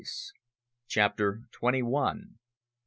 "How?" 0.03 0.07
CHAPTER 0.87 1.43
TWENTY 1.51 1.83
ONE. 1.83 2.39